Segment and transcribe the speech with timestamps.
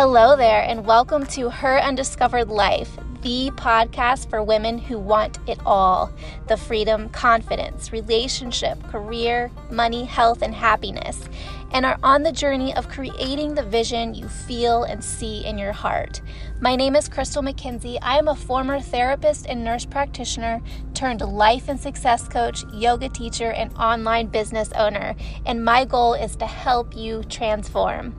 [0.00, 5.58] Hello there, and welcome to Her Undiscovered Life, the podcast for women who want it
[5.66, 6.12] all
[6.46, 11.28] the freedom, confidence, relationship, career, money, health, and happiness,
[11.72, 15.72] and are on the journey of creating the vision you feel and see in your
[15.72, 16.20] heart.
[16.60, 17.98] My name is Crystal McKenzie.
[18.00, 20.62] I am a former therapist and nurse practitioner
[20.94, 26.36] turned life and success coach, yoga teacher, and online business owner, and my goal is
[26.36, 28.14] to help you transform.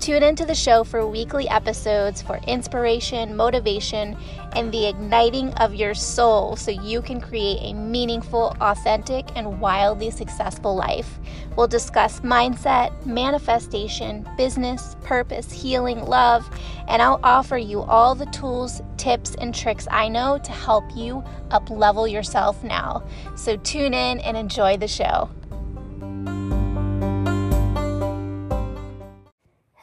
[0.00, 4.16] Tune into the show for weekly episodes for inspiration, motivation,
[4.54, 10.10] and the igniting of your soul so you can create a meaningful, authentic, and wildly
[10.10, 11.18] successful life.
[11.56, 16.48] We'll discuss mindset, manifestation, business, purpose, healing, love,
[16.86, 21.24] and I'll offer you all the tools, tips, and tricks I know to help you
[21.50, 23.02] up level yourself now.
[23.34, 25.28] So tune in and enjoy the show.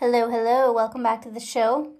[0.08, 1.92] Hello, hello, welcome back to the show.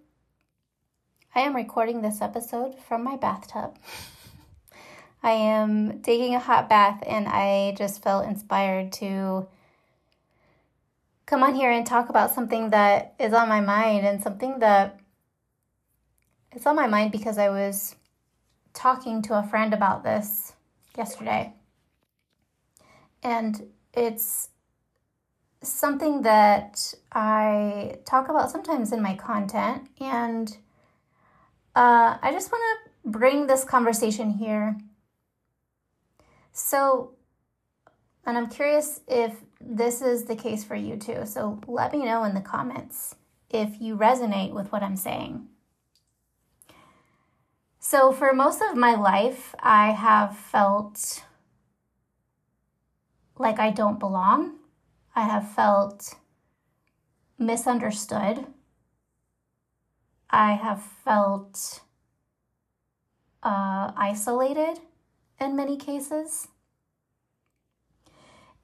[1.34, 3.80] I am recording this episode from my bathtub.
[5.24, 9.48] I am taking a hot bath and I just felt inspired to
[11.26, 15.00] come on here and talk about something that is on my mind and something that
[16.52, 17.96] it's on my mind because I was
[18.76, 20.54] talking to a friend about this
[20.96, 21.54] yesterday.
[23.24, 24.50] And it's
[25.68, 30.56] something that I talk about sometimes in my content, and
[31.76, 34.78] uh, I just want to bring this conversation here.
[36.52, 37.14] So,
[38.26, 41.26] and I'm curious if this is the case for you too.
[41.26, 43.16] So, let me know in the comments
[43.50, 45.48] if you resonate with what I'm saying.
[47.80, 51.24] So, for most of my life, I have felt
[53.38, 54.60] like I don't belong
[55.16, 56.16] I have felt
[57.38, 58.48] misunderstood.
[60.30, 61.82] I have felt
[63.42, 64.80] uh, isolated
[65.40, 66.50] in many cases.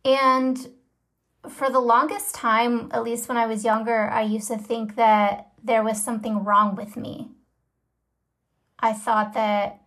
[0.03, 0.57] And
[1.47, 5.51] for the longest time, at least when I was younger, I used to think that
[5.63, 7.29] there was something wrong with me.
[8.79, 9.81] I thought that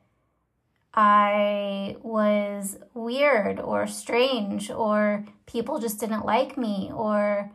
[0.94, 7.50] I was weird or strange or people just didn't like me or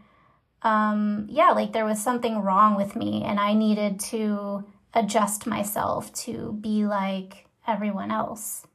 [0.61, 6.11] um, yeah, like there was something wrong with me and I needed to adjust myself
[6.25, 8.67] to be like everyone else.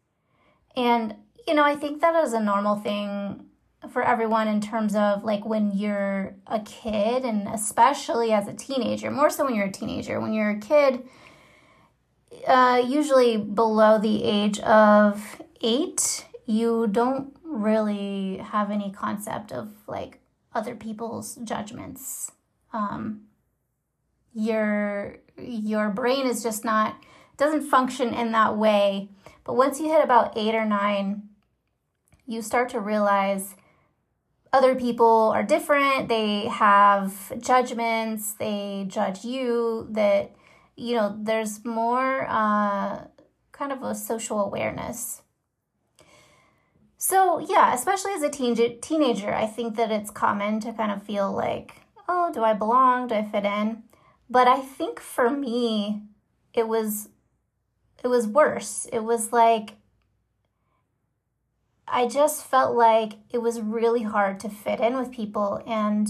[0.76, 1.14] And,
[1.46, 3.44] you know, I think that is a normal thing
[3.92, 9.10] for everyone in terms of like when you're a kid and especially as a teenager,
[9.10, 10.20] more so when you're a teenager.
[10.20, 11.06] When you're a kid,
[12.46, 20.20] uh, usually below the age of eight, you don't really have any concept of like
[20.54, 22.32] other people's judgments.
[22.72, 23.22] Um,
[24.34, 26.96] your your brain is just not
[27.36, 29.08] doesn't function in that way.
[29.44, 31.28] But once you hit about eight or nine,
[32.26, 33.56] you start to realize
[34.52, 36.08] other people are different.
[36.08, 38.34] They have judgments.
[38.34, 39.88] They judge you.
[39.90, 40.34] That
[40.76, 43.04] you know, there's more uh,
[43.52, 45.22] kind of a social awareness.
[46.96, 51.02] So, yeah, especially as a teen- teenager, I think that it's common to kind of
[51.02, 53.08] feel like, oh, do I belong?
[53.08, 53.82] Do I fit in?
[54.30, 56.02] But I think for me,
[56.52, 57.08] it was
[58.02, 58.86] it was worse.
[58.92, 59.76] It was like
[61.86, 66.08] I just felt like it was really hard to fit in with people and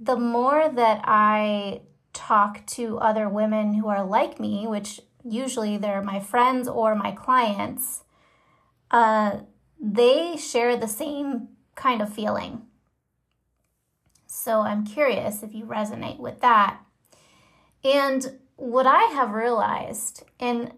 [0.00, 1.82] the more that I
[2.26, 7.10] talk to other women who are like me, which usually they're my friends or my
[7.10, 8.04] clients,
[8.90, 9.38] uh,
[9.80, 12.62] they share the same kind of feeling.
[14.26, 16.80] So I'm curious if you resonate with that.
[17.82, 20.72] And what I have realized, and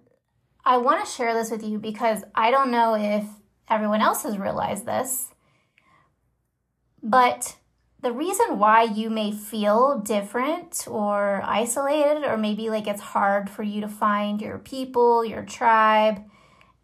[0.64, 3.24] I want to share this with you because I don't know if
[3.68, 5.28] everyone else has realized this,
[7.02, 7.56] but
[8.06, 13.64] the reason why you may feel different or isolated, or maybe like it's hard for
[13.64, 16.22] you to find your people, your tribe,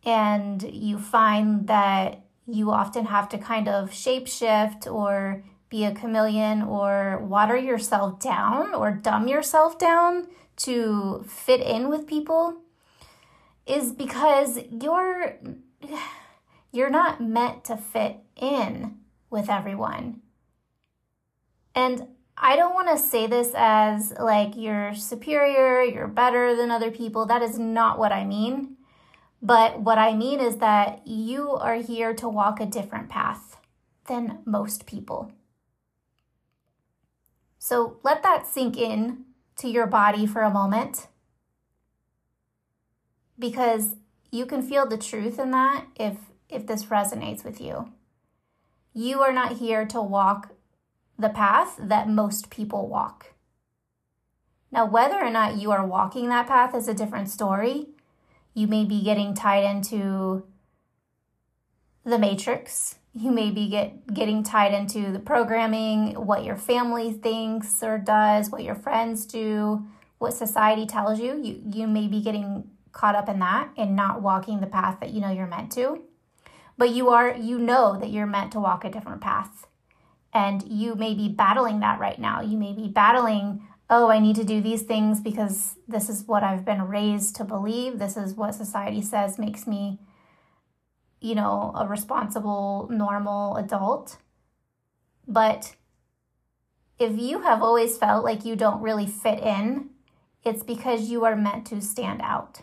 [0.04, 6.60] and you find that you often have to kind of shapeshift or be a chameleon
[6.60, 10.26] or water yourself down or dumb yourself down
[10.56, 12.56] to fit in with people
[13.64, 15.36] is because you're
[16.72, 18.96] you're not meant to fit in
[19.30, 20.20] with everyone
[21.74, 26.90] and I don't want to say this as like you're superior, you're better than other
[26.90, 27.26] people.
[27.26, 28.76] That is not what I mean.
[29.40, 33.58] But what I mean is that you are here to walk a different path
[34.06, 35.32] than most people.
[37.58, 39.24] So let that sink in
[39.56, 41.08] to your body for a moment
[43.38, 43.96] because
[44.30, 46.16] you can feel the truth in that if
[46.48, 47.92] if this resonates with you.
[48.92, 50.51] You are not here to walk
[51.22, 53.32] the path that most people walk.
[54.70, 57.88] Now, whether or not you are walking that path is a different story.
[58.54, 60.44] You may be getting tied into
[62.04, 62.96] the matrix.
[63.14, 68.50] You may be get, getting tied into the programming, what your family thinks or does,
[68.50, 69.84] what your friends do,
[70.18, 71.40] what society tells you.
[71.42, 75.10] You, you may be getting caught up in that and not walking the path that
[75.10, 76.02] you know you're meant to.
[76.78, 79.66] But you are you know that you're meant to walk a different path.
[80.32, 82.40] And you may be battling that right now.
[82.40, 86.42] You may be battling, oh, I need to do these things because this is what
[86.42, 87.98] I've been raised to believe.
[87.98, 89.98] This is what society says makes me
[91.22, 94.18] you know, a responsible, normal adult.
[95.26, 95.76] But
[96.98, 99.90] if you have always felt like you don't really fit in,
[100.44, 102.60] it's because you are meant to stand out.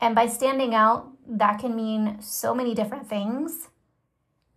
[0.00, 3.68] And by standing out, that can mean so many different things.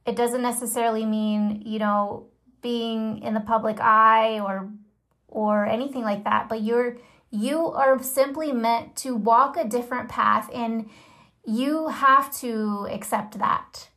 [0.05, 2.27] It doesn't necessarily mean, you know,
[2.61, 4.69] being in the public eye or
[5.27, 6.97] or anything like that, but you're
[7.31, 10.89] you are simply meant to walk a different path and
[11.45, 13.89] you have to accept that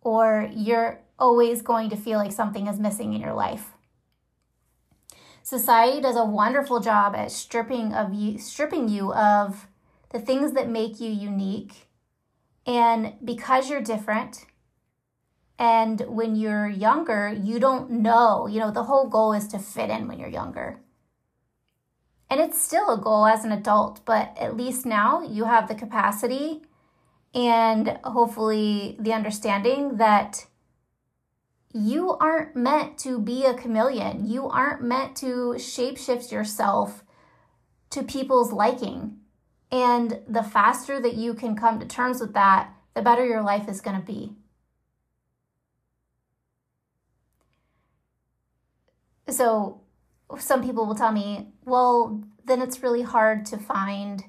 [0.00, 3.70] or you're always going to feel like something is missing in your life.
[5.42, 9.68] Society does a wonderful job at stripping of you stripping you of
[10.10, 11.88] the things that make you unique.
[12.66, 14.46] And because you're different,
[15.58, 19.90] and when you're younger, you don't know, you know, the whole goal is to fit
[19.90, 20.80] in when you're younger.
[22.28, 25.74] And it's still a goal as an adult, but at least now you have the
[25.74, 26.62] capacity
[27.32, 30.46] and hopefully the understanding that
[31.72, 34.26] you aren't meant to be a chameleon.
[34.26, 37.04] You aren't meant to shapeshift yourself
[37.90, 39.18] to people's liking.
[39.70, 43.68] And the faster that you can come to terms with that, the better your life
[43.68, 44.34] is going to be.
[49.34, 49.80] So,
[50.38, 54.24] some people will tell me, well, then it's really hard to find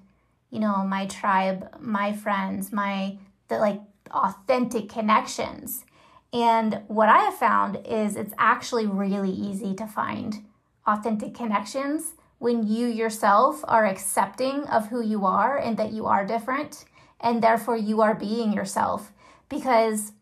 [0.55, 3.17] you know, my tribe, my friends, my
[3.49, 3.81] the like
[4.11, 5.83] authentic connections.
[6.31, 10.45] And what I have found is it's actually really easy to find
[10.87, 16.25] authentic connections when you yourself are accepting of who you are and that you are
[16.25, 16.85] different
[17.19, 19.11] and therefore you are being yourself
[19.49, 20.13] because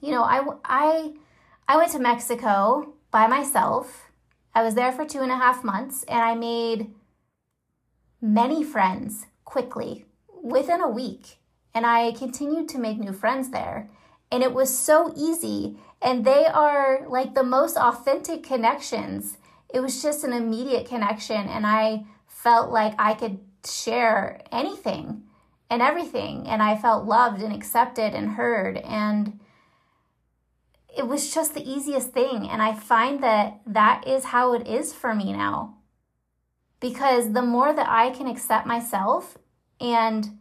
[0.00, 1.12] you know I, I
[1.68, 4.10] i went to mexico by myself
[4.54, 6.90] i was there for two and a half months and i made
[8.20, 10.04] many friends quickly
[10.42, 11.38] within a week.
[11.74, 13.90] And I continued to make new friends there.
[14.30, 15.76] And it was so easy.
[16.02, 19.38] And they are like the most authentic connections.
[19.72, 21.48] It was just an immediate connection.
[21.48, 25.22] And I felt like I could share anything
[25.68, 26.46] and everything.
[26.46, 28.78] And I felt loved and accepted and heard.
[28.78, 29.38] And
[30.96, 32.48] it was just the easiest thing.
[32.48, 35.76] And I find that that is how it is for me now.
[36.80, 39.36] Because the more that I can accept myself
[39.80, 40.38] and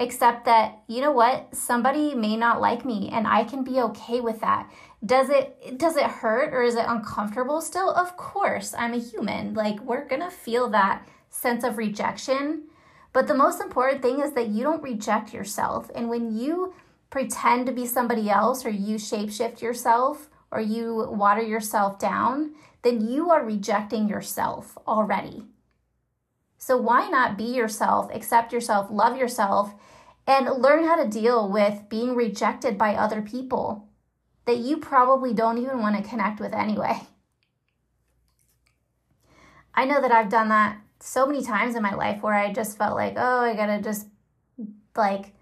[0.00, 4.20] accept that you know what somebody may not like me and I can be okay
[4.20, 4.70] with that.
[5.04, 7.90] Does it does it hurt or is it uncomfortable still?
[7.90, 9.54] Of course I'm a human.
[9.54, 12.64] Like we're going to feel that sense of rejection.
[13.12, 16.74] But the most important thing is that you don't reject yourself and when you
[17.10, 23.00] pretend to be somebody else or you shapeshift yourself or you water yourself down then
[23.00, 25.44] you are rejecting yourself already
[26.58, 29.74] so why not be yourself, accept yourself, love yourself,
[30.26, 33.88] and learn how to deal with being rejected by other people
[34.44, 37.00] that you probably don't even want to connect with anyway.
[39.72, 42.76] I know that I've done that so many times in my life where I just
[42.76, 44.08] felt like, oh, I gotta just
[44.96, 45.32] like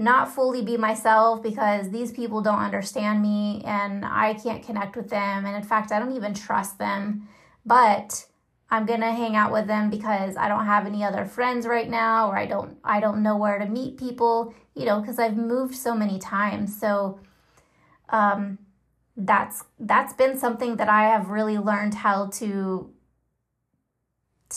[0.00, 5.10] not fully be myself because these people don't understand me and I can't connect with
[5.10, 5.44] them.
[5.44, 7.28] And in fact, I don't even trust them.
[7.66, 8.26] But
[8.70, 11.88] I'm going to hang out with them because I don't have any other friends right
[11.88, 15.36] now or I don't I don't know where to meet people, you know, because I've
[15.36, 16.80] moved so many times.
[16.80, 17.20] So
[18.08, 18.58] um
[19.18, 22.90] that's that's been something that I have really learned how to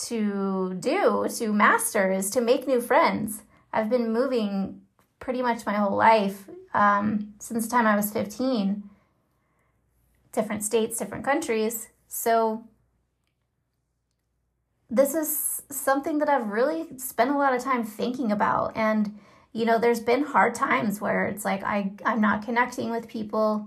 [0.06, 3.42] to do, to master is to make new friends.
[3.74, 4.80] I've been moving
[5.24, 8.82] pretty much my whole life um, since the time I was 15,
[10.32, 11.88] different states, different countries.
[12.08, 12.64] So
[14.90, 18.76] this is something that I've really spent a lot of time thinking about.
[18.76, 19.18] And,
[19.54, 23.66] you know, there's been hard times where it's like I, I'm not connecting with people.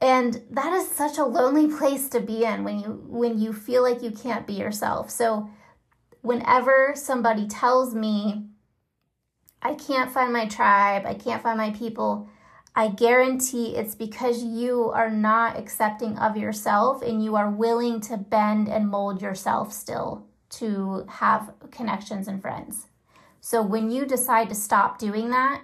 [0.00, 3.82] And that is such a lonely place to be in when you when you feel
[3.82, 5.10] like you can't be yourself.
[5.10, 5.50] So
[6.22, 8.45] whenever somebody tells me
[9.62, 12.28] I can't find my tribe, I can't find my people,
[12.78, 18.18] I guarantee it's because you are not accepting of yourself and you are willing to
[18.18, 22.86] bend and mold yourself still to have connections and friends.
[23.40, 25.62] So when you decide to stop doing that,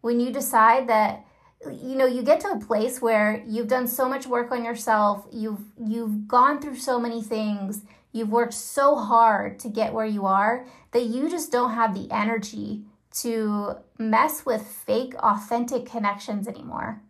[0.00, 1.24] when you decide that
[1.70, 5.26] you know you get to a place where you've done so much work on yourself,
[5.30, 10.26] you've you've gone through so many things, you've worked so hard to get where you
[10.26, 17.02] are that you just don't have the energy to mess with fake, authentic connections anymore.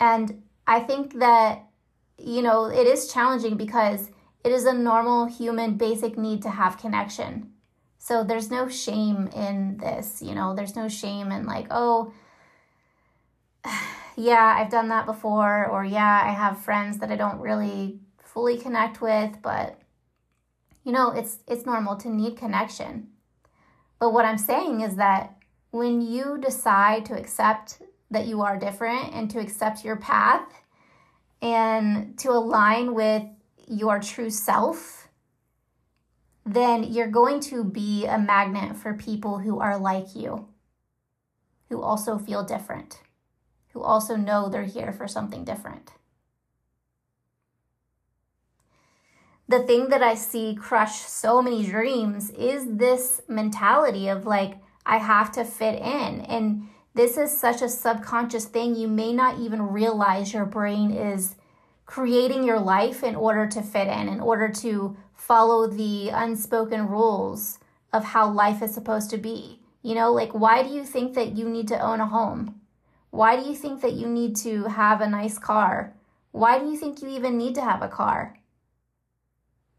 [0.00, 1.66] And I think that,
[2.18, 4.10] you know, it is challenging because
[4.42, 7.52] it is a normal human basic need to have connection.
[7.98, 12.12] So there's no shame in this, you know, there's no shame in like, oh,
[14.16, 18.58] yeah, I've done that before, or yeah, I have friends that I don't really fully
[18.58, 19.80] connect with, but
[20.82, 23.08] you know, it's it's normal to need connection.
[24.04, 25.34] But what I'm saying is that
[25.70, 27.80] when you decide to accept
[28.10, 30.46] that you are different and to accept your path
[31.40, 33.22] and to align with
[33.66, 35.08] your true self,
[36.44, 40.48] then you're going to be a magnet for people who are like you,
[41.70, 43.00] who also feel different,
[43.70, 45.92] who also know they're here for something different.
[49.48, 54.98] The thing that I see crush so many dreams is this mentality of like, I
[54.98, 56.20] have to fit in.
[56.22, 58.74] And this is such a subconscious thing.
[58.74, 61.36] You may not even realize your brain is
[61.86, 67.58] creating your life in order to fit in, in order to follow the unspoken rules
[67.92, 69.60] of how life is supposed to be.
[69.82, 72.60] You know, like, why do you think that you need to own a home?
[73.10, 75.94] Why do you think that you need to have a nice car?
[76.32, 78.38] Why do you think you even need to have a car?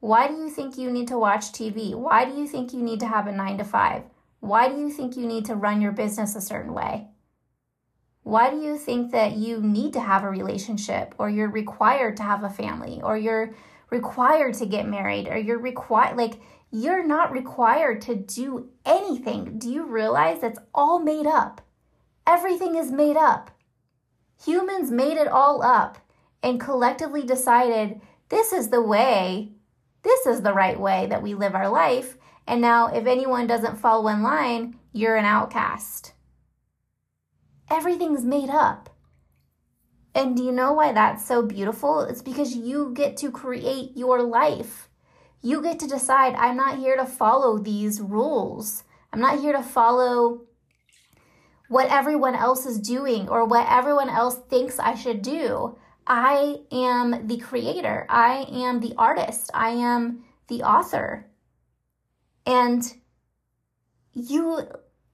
[0.05, 1.95] Why do you think you need to watch TV?
[1.95, 4.03] Why do you think you need to have a nine to five?
[4.39, 7.07] Why do you think you need to run your business a certain way?
[8.21, 12.23] Why do you think that you need to have a relationship or you're required to
[12.23, 13.55] have a family or you're
[13.89, 19.57] required to get married or you're required, like, you're not required to do anything.
[19.57, 21.61] Do you realize that's all made up?
[22.27, 23.49] Everything is made up.
[24.45, 25.97] Humans made it all up
[26.43, 29.54] and collectively decided this is the way
[30.05, 32.15] this is the right way that we live our life.
[32.47, 36.13] And now, if anyone doesn't follow in line, you're an outcast.
[37.71, 38.91] Everything's made up.
[40.13, 42.01] And do you know why that's so beautiful?
[42.01, 44.89] It's because you get to create your life.
[45.41, 48.83] You get to decide, I'm not here to follow these rules.
[49.11, 50.43] I'm not here to follow
[51.67, 55.77] what everyone else is doing or what everyone else thinks I should do.
[56.07, 61.25] I am the creator, I am the artist, I am the author.
[62.45, 62.83] And
[64.13, 64.67] you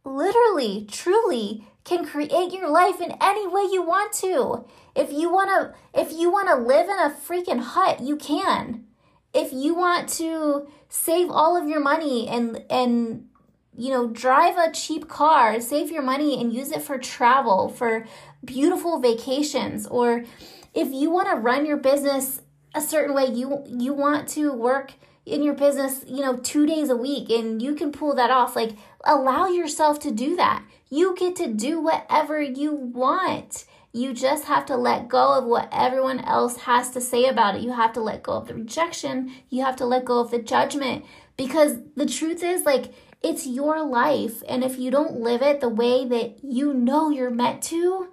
[0.04, 4.66] literally, truly can create your life in any way you want to.
[4.96, 8.86] If you want to if you want to live in a freaking hut, you can.
[9.34, 13.28] If you want to save all of your money and and
[13.76, 18.06] you know, drive a cheap car, save your money and use it for travel, for
[18.44, 20.26] beautiful vacations or
[20.74, 22.42] if you want to run your business
[22.74, 24.94] a certain way, you you want to work
[25.26, 28.56] in your business, you know, 2 days a week and you can pull that off,
[28.56, 28.72] like
[29.04, 30.64] allow yourself to do that.
[30.90, 33.66] You get to do whatever you want.
[33.94, 37.62] You just have to let go of what everyone else has to say about it.
[37.62, 39.32] You have to let go of the rejection.
[39.50, 41.06] You have to let go of the judgment
[41.38, 45.70] because the truth is like it's your life and if you don't live it the
[45.70, 48.08] way that you know you're meant to,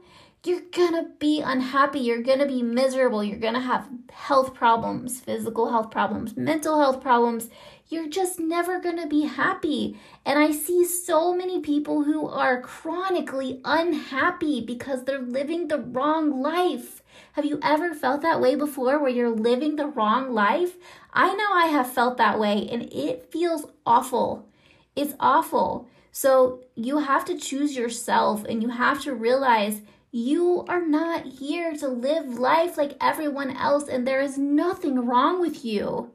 [0.44, 5.90] you're gonna be unhappy, you're gonna be miserable, you're gonna have health problems, physical health
[5.90, 7.48] problems, mental health problems.
[7.88, 9.98] You're just never gonna be happy.
[10.24, 16.42] And I see so many people who are chronically unhappy because they're living the wrong
[16.42, 17.02] life.
[17.32, 20.76] Have you ever felt that way before where you're living the wrong life?
[21.12, 24.46] I know I have felt that way and it feels awful.
[24.94, 25.88] It's awful.
[26.12, 31.74] So you have to choose yourself and you have to realize you are not here
[31.74, 36.12] to live life like everyone else, and there is nothing wrong with you.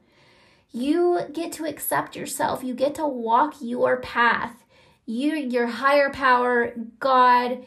[0.72, 4.64] You get to accept yourself, you get to walk your path.
[5.06, 7.66] You, your higher power, God,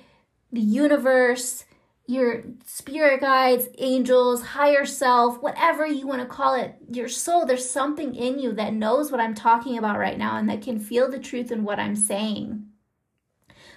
[0.52, 1.66] the universe,
[2.08, 7.70] your spirit guides, angels, higher self, whatever you want to call it, your soul, there's
[7.70, 11.12] something in you that knows what I'm talking about right now and that can feel
[11.12, 12.66] the truth in what I'm saying.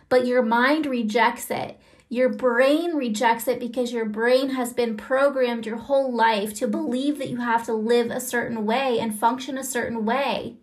[0.09, 1.79] But your mind rejects it
[2.13, 7.19] Your brain rejects it because your brain has been programmed your whole life to believe
[7.19, 10.57] that you have to live a certain way and function a certain way.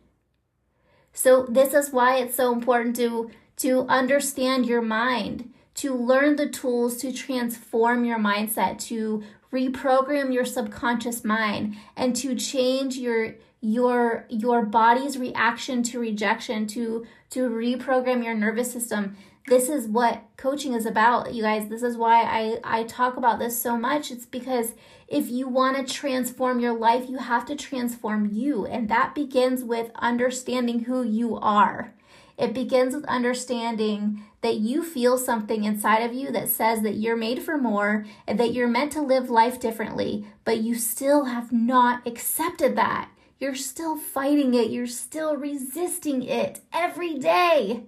[1.14, 6.50] So this is why it's so important to to understand your mind, to learn the
[6.50, 14.26] tools to transform your mindset, to reprogram your subconscious mind and to change your your
[14.30, 19.16] your body's reaction to rejection to to reprogram your nervous system
[19.48, 21.70] this is what coaching is about you guys.
[21.70, 24.12] This is why i i talk about this so much.
[24.12, 24.74] It's because
[25.08, 28.66] if you want to transform your life you have to transform you.
[28.66, 31.94] And that begins with understanding who you are.
[32.38, 37.16] It begins with understanding that you feel something inside of you that says that you're
[37.16, 41.52] made for more and that you're meant to live life differently, but you still have
[41.52, 43.10] not accepted that.
[43.40, 47.86] You're still fighting it, you're still resisting it every day.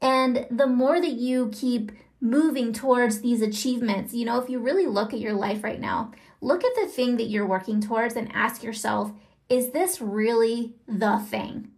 [0.00, 4.86] And the more that you keep moving towards these achievements, you know, if you really
[4.86, 8.30] look at your life right now, look at the thing that you're working towards and
[8.34, 9.12] ask yourself,
[9.48, 11.68] is this really the thing?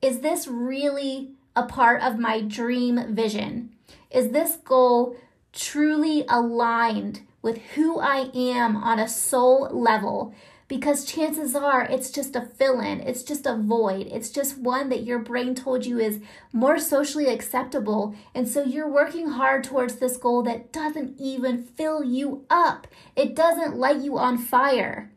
[0.00, 3.74] Is this really a part of my dream vision?
[4.10, 5.16] Is this goal
[5.52, 10.34] truly aligned with who I am on a soul level?
[10.68, 14.90] Because chances are it's just a fill in, it's just a void, it's just one
[14.90, 16.20] that your brain told you is
[16.52, 18.14] more socially acceptable.
[18.34, 23.34] And so you're working hard towards this goal that doesn't even fill you up, it
[23.34, 25.10] doesn't light you on fire.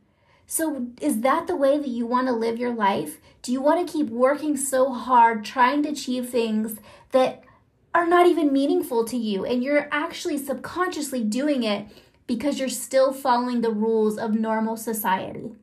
[0.47, 3.19] So, is that the way that you want to live your life?
[3.41, 6.77] Do you want to keep working so hard trying to achieve things
[7.11, 7.43] that
[7.93, 11.87] are not even meaningful to you and you're actually subconsciously doing it
[12.27, 15.55] because you're still following the rules of normal society?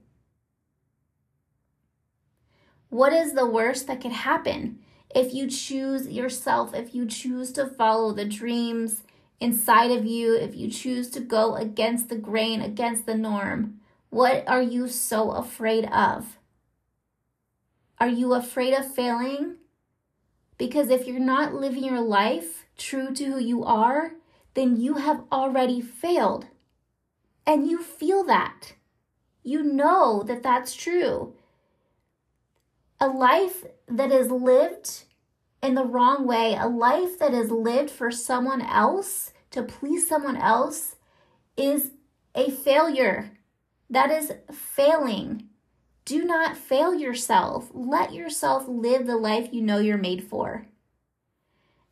[2.91, 4.79] What is the worst that could happen
[5.15, 9.03] if you choose yourself, if you choose to follow the dreams
[9.41, 13.81] inside of you, if you choose to go against the grain, against the norm?
[14.11, 16.39] What are you so afraid of?
[18.01, 19.57] Are you afraid of failing?
[20.57, 24.13] Because if you're not living your life true to who you are,
[24.55, 26.47] then you have already failed.
[27.49, 28.75] And you feel that.
[29.43, 31.33] You know that that's true.
[33.01, 35.05] A life that is lived
[35.63, 40.37] in the wrong way, a life that is lived for someone else, to please someone
[40.37, 40.97] else,
[41.57, 41.93] is
[42.35, 43.31] a failure.
[43.89, 45.49] That is failing.
[46.05, 47.71] Do not fail yourself.
[47.73, 50.67] Let yourself live the life you know you're made for.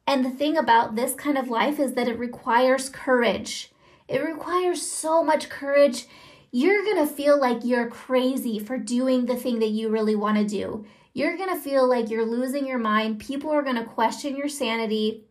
[0.06, 3.72] And the thing about this kind of life is that it requires courage.
[4.08, 6.06] It requires so much courage.
[6.52, 10.38] You're going to feel like you're crazy for doing the thing that you really want
[10.38, 10.86] to do.
[11.12, 13.18] You're going to feel like you're losing your mind.
[13.18, 15.24] People are going to question your sanity.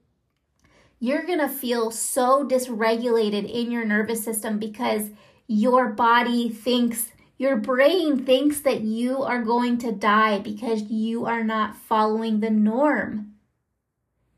[1.00, 5.12] You're going to feel so dysregulated in your nervous system because
[5.48, 11.44] your body thinks, your brain thinks that you are going to die because you are
[11.44, 13.35] not following the norm.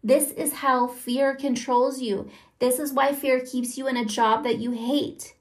[0.03, 2.29] This is how fear controls you.
[2.59, 5.35] This is why fear keeps you in a job that you hate.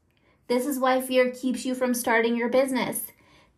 [0.49, 3.03] This is why fear keeps you from starting your business.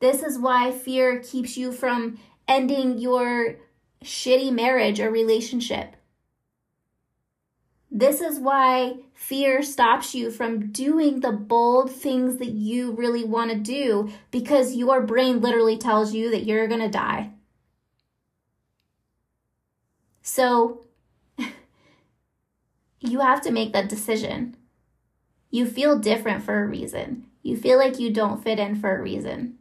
[0.01, 3.57] This is why fear keeps you from ending your
[4.03, 5.97] shitty marriage or relationship.
[7.91, 13.51] This is why fear stops you from doing the bold things that you really want
[13.51, 17.31] to do because your brain literally tells you that you're going to die.
[20.23, 20.85] So
[23.01, 24.57] you have to make that decision.
[25.51, 27.27] You feel different for a reason.
[27.43, 29.59] You feel like you don't fit in for a reason.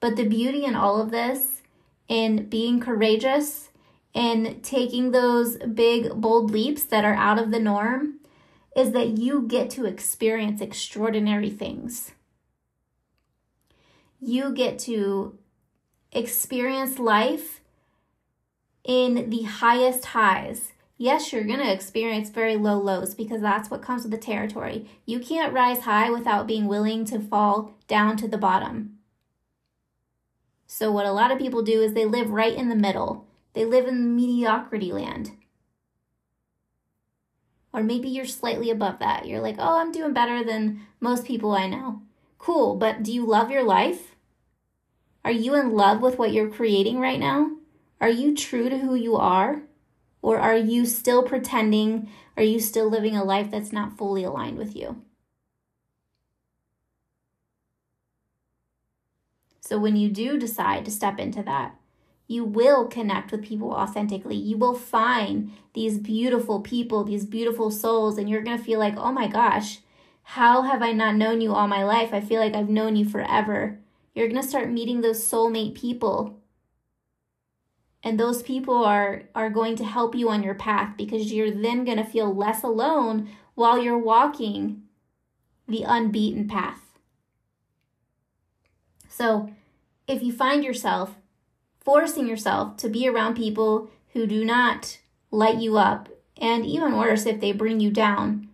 [0.00, 1.62] But the beauty in all of this,
[2.08, 3.70] in being courageous,
[4.14, 8.14] in taking those big, bold leaps that are out of the norm
[8.76, 12.12] is that you get to experience extraordinary things.
[14.20, 15.38] You get to
[16.12, 17.60] experience life
[18.84, 20.72] in the highest highs.
[21.00, 24.90] Yes, you're going to experience very low lows because that's what comes with the territory.
[25.06, 28.98] You can't rise high without being willing to fall down to the bottom.
[30.66, 33.26] So, what a lot of people do is they live right in the middle.
[33.52, 35.30] They live in mediocrity land.
[37.72, 39.26] Or maybe you're slightly above that.
[39.26, 42.02] You're like, oh, I'm doing better than most people I know.
[42.38, 44.16] Cool, but do you love your life?
[45.24, 47.52] Are you in love with what you're creating right now?
[48.00, 49.62] Are you true to who you are?
[50.22, 52.10] Or are you still pretending?
[52.36, 55.02] Are you still living a life that's not fully aligned with you?
[59.60, 61.76] So, when you do decide to step into that,
[62.28, 64.36] You will connect with people authentically.
[64.36, 68.96] You will find these beautiful people, these beautiful souls, and you're going to feel like,
[68.98, 69.80] oh my gosh,
[70.22, 72.14] how have I not known you all my life?
[72.14, 73.80] I feel like I've known you forever.
[74.14, 76.37] You're going to start meeting those soulmate people.
[78.02, 81.84] And those people are, are going to help you on your path because you're then
[81.84, 84.82] going to feel less alone while you're walking
[85.66, 86.98] the unbeaten path.
[89.08, 89.50] So,
[90.06, 91.16] if you find yourself
[91.80, 94.98] forcing yourself to be around people who do not
[95.30, 98.48] light you up and even worse if they bring you down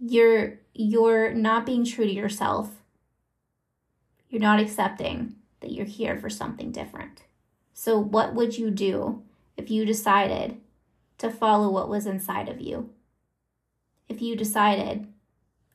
[0.00, 2.82] you're you're not being true to yourself
[4.28, 7.24] you're not accepting that you're here for something different
[7.78, 9.22] so what would you do
[9.56, 10.56] if you decided
[11.18, 12.90] to follow what was inside of you
[14.08, 15.06] if you decided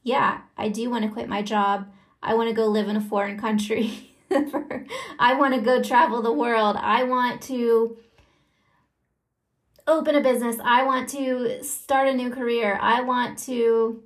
[0.02, 1.88] yeah i do want to quit my job
[2.22, 4.10] i want to go live in a foreign country
[5.20, 6.76] I want to go travel the world.
[6.80, 7.98] I want to
[9.88, 10.58] open a business.
[10.64, 12.80] I want to start a new career.
[12.82, 14.04] I want to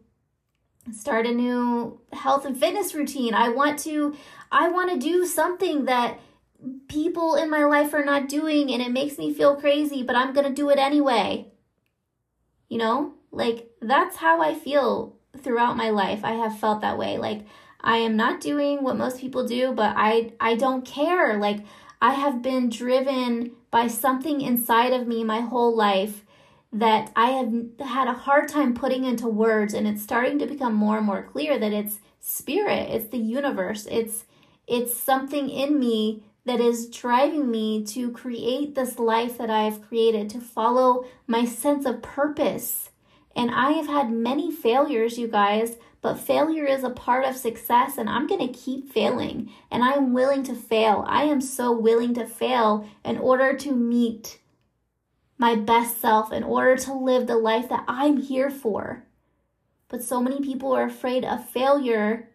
[0.91, 3.33] start a new health and fitness routine.
[3.33, 4.15] I want to
[4.51, 6.19] I want to do something that
[6.87, 10.33] people in my life are not doing and it makes me feel crazy, but I'm
[10.33, 11.47] going to do it anyway.
[12.69, 13.13] You know?
[13.31, 16.23] Like that's how I feel throughout my life.
[16.23, 17.17] I have felt that way.
[17.17, 17.45] Like
[17.81, 21.37] I am not doing what most people do, but I I don't care.
[21.37, 21.59] Like
[22.01, 26.23] I have been driven by something inside of me my whole life
[26.73, 27.53] that I have
[27.87, 31.23] had a hard time putting into words and it's starting to become more and more
[31.23, 33.87] clear that it's spirit, it's the universe.
[33.89, 34.25] It's
[34.67, 39.85] it's something in me that is driving me to create this life that I have
[39.85, 42.89] created, to follow my sense of purpose.
[43.35, 47.97] And I have had many failures, you guys, but failure is a part of success,
[47.97, 49.51] and I'm going to keep failing.
[49.69, 51.03] And I'm willing to fail.
[51.05, 54.39] I am so willing to fail in order to meet
[55.37, 59.03] my best self, in order to live the life that I'm here for.
[59.89, 62.29] But so many people are afraid of failure,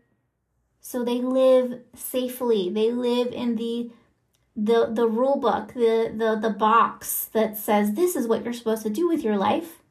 [0.83, 2.68] so they live safely.
[2.68, 3.90] They live in the
[4.55, 8.83] the the rule book, the the the box that says this is what you're supposed
[8.83, 9.83] to do with your life.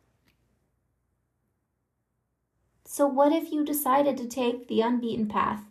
[2.85, 5.63] So, what if you decided to take the unbeaten path?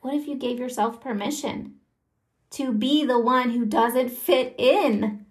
[0.00, 1.74] What if you gave yourself permission
[2.50, 5.26] to be the one who doesn't fit in?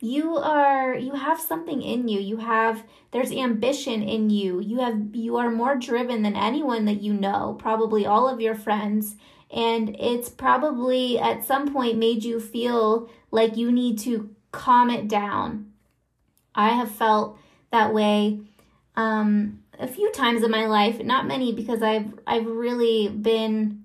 [0.00, 2.20] You are you have something in you.
[2.20, 4.60] You have there's ambition in you.
[4.60, 8.54] You have you are more driven than anyone that you know, probably all of your
[8.54, 9.16] friends,
[9.50, 15.06] and it's probably at some point made you feel like you need to calm it
[15.06, 15.70] down
[16.54, 17.38] I have felt
[17.70, 18.40] that way
[18.96, 23.84] um, a few times in my life, not many because I've I've really been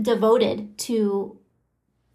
[0.00, 1.38] devoted to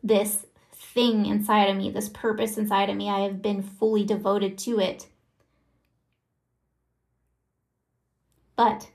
[0.03, 0.45] this
[0.93, 3.09] thing inside of me, this purpose inside of me.
[3.09, 5.07] I have been fully devoted to it.
[8.55, 8.89] But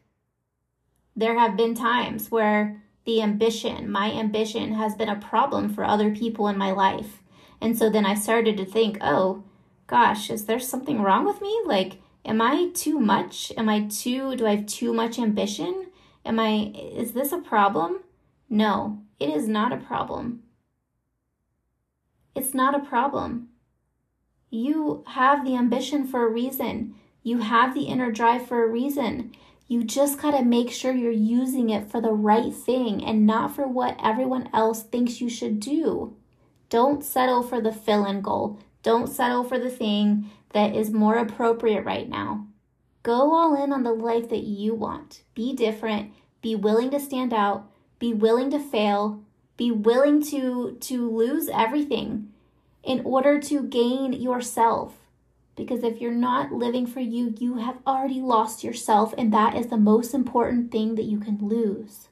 [1.14, 6.14] there have been times where the ambition, my ambition, has been a problem for other
[6.14, 7.22] people in my life.
[7.61, 9.44] And so then I started to think, oh,
[9.87, 11.62] gosh, is there something wrong with me?
[11.64, 13.52] Like, am I too much?
[13.56, 15.87] Am I too, do I have too much ambition?
[16.24, 18.00] Am I, is this a problem?
[18.50, 20.42] No, it is not a problem.
[22.37, 23.49] It's not a problem.
[24.51, 26.94] You have the ambition for a reason.
[27.22, 29.33] You have the inner drive for a reason.
[29.68, 33.57] You just got to make sure you're using it for the right thing and not
[33.57, 36.14] for what everyone else thinks you should do.
[36.68, 38.61] Don't settle for the fill in goal.
[38.83, 42.46] Don't settle for the thing that is more appropriate right now.
[43.03, 45.22] Go all in on the life that you want.
[45.35, 49.25] Be different, be willing to stand out, be willing to fail,
[49.57, 52.33] be willing to to lose everything
[52.83, 54.95] in order to gain yourself.
[55.57, 59.69] Because if you're not living for you, you have already lost yourself, and that is
[59.69, 62.09] the most important thing that you can lose.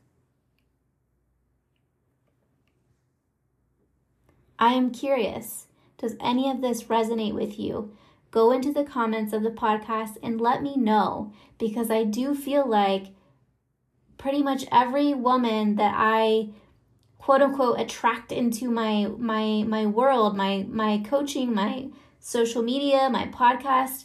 [4.58, 5.66] I am curious
[5.98, 7.96] does any of this resonate with you?
[8.30, 12.68] Go into the comments of the podcast and let me know because I do feel
[12.68, 13.14] like
[14.18, 16.48] pretty much every woman that I
[17.24, 21.88] quote unquote attract into my my my world, my my coaching, my
[22.20, 24.04] social media, my podcast,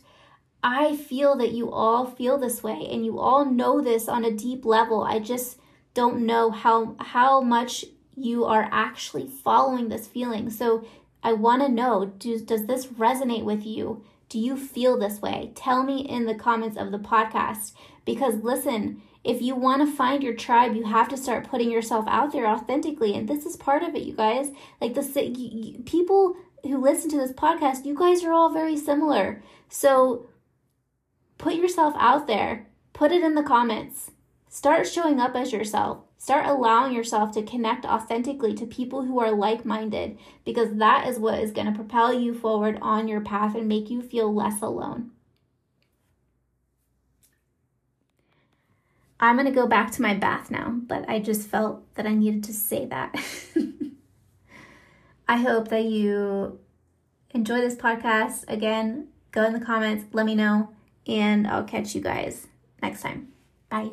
[0.64, 4.32] I feel that you all feel this way and you all know this on a
[4.32, 5.04] deep level.
[5.04, 5.60] I just
[5.94, 7.84] don't know how how much
[8.16, 10.50] you are actually following this feeling.
[10.50, 10.86] So
[11.22, 14.02] I want to know do, does this resonate with you?
[14.30, 15.52] Do you feel this way?
[15.56, 17.74] Tell me in the comments of the podcast
[18.06, 22.06] because listen, If you want to find your tribe, you have to start putting yourself
[22.08, 23.16] out there authentically.
[23.16, 24.52] And this is part of it, you guys.
[24.80, 29.44] Like the people who listen to this podcast, you guys are all very similar.
[29.68, 30.30] So
[31.38, 34.12] put yourself out there, put it in the comments.
[34.48, 36.00] Start showing up as yourself.
[36.20, 41.18] Start allowing yourself to connect authentically to people who are like minded because that is
[41.18, 44.62] what is going to propel you forward on your path and make you feel less
[44.62, 45.12] alone.
[49.18, 52.14] I'm going to go back to my bath now, but I just felt that I
[52.14, 53.16] needed to say that.
[55.28, 56.60] I hope that you
[57.32, 58.44] enjoy this podcast.
[58.50, 60.70] Again, go in the comments, let me know,
[61.08, 62.48] and I'll catch you guys
[62.82, 63.30] next time.
[63.70, 63.92] Bye.